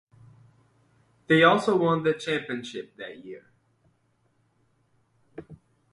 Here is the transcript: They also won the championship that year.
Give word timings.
They 1.27 1.43
also 1.43 1.77
won 1.77 2.01
the 2.01 2.15
championship 2.15 2.97
that 2.97 3.23
year. 3.23 3.45